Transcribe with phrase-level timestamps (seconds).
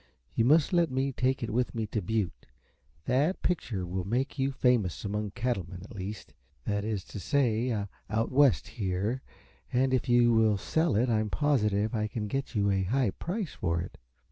[0.33, 2.47] You must let me take it with me to Butte.
[3.05, 6.33] That picture will make you famous among cattlemen, at least.
[6.65, 7.69] That is to say,
[8.09, 9.21] out West, here.
[9.71, 13.11] And if you will sell it I am positive I can get you a high
[13.11, 13.99] price for it."